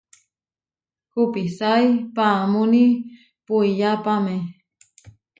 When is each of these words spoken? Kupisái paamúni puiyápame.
Kupisái 1.11 1.85
paamúni 2.15 2.83
puiyápame. 3.45 4.35